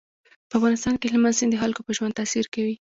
په 0.49 0.53
افغانستان 0.59 0.93
کې 0.97 1.07
هلمند 1.11 1.37
سیند 1.37 1.51
د 1.53 1.57
خلکو 1.63 1.81
په 1.85 1.91
ژوند 1.97 2.17
تاثیر 2.19 2.45
کوي. 2.53 2.75